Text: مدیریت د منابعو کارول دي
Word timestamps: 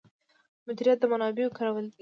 مدیریت 0.67 0.97
د 1.01 1.05
منابعو 1.11 1.55
کارول 1.57 1.83
دي 1.87 1.89